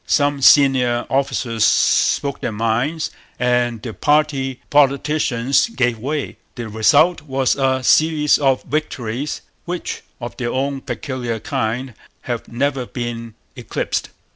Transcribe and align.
Some 0.07 0.41
senior 0.41 1.05
officers 1.11 1.63
spoke 1.63 2.41
their 2.41 2.51
minds, 2.51 3.11
and 3.39 3.83
the 3.83 3.93
party 3.93 4.59
politicians 4.71 5.69
gave 5.69 5.99
way. 5.99 6.37
The 6.55 6.69
result 6.69 7.21
was 7.21 7.53
a 7.55 7.83
series 7.83 8.39
of 8.39 8.63
victories 8.63 9.41
which, 9.65 10.01
of 10.19 10.35
their 10.37 10.49
own 10.51 10.81
peculiar 10.81 11.39
kind, 11.39 11.93
have 12.21 12.47
never 12.47 12.87
been 12.87 13.35
eclipsed. 13.55 14.09